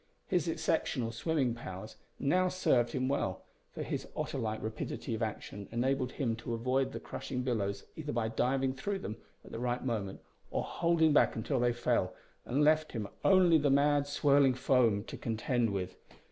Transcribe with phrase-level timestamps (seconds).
[0.25, 5.69] His exceptional swimming powers now served him well, for his otter like rapidity of action
[5.71, 9.85] enabled him to avoid the crushing billows either by diving through them at the right
[9.85, 15.03] moment, or holding back until they fell, and left him only the mad swirling foam
[15.03, 15.95] to contend with.